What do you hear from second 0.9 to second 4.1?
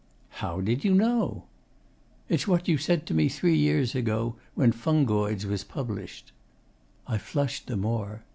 know?' 'It's what you said to me three years